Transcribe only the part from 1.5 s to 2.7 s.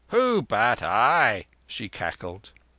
she cackled.